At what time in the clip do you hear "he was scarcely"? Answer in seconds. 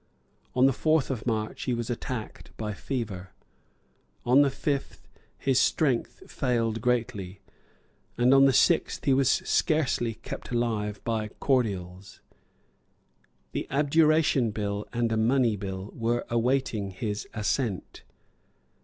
9.05-10.15